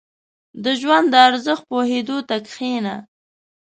[0.63, 2.95] •د ژوند د ارزښت پوهېدو ته کښېنه.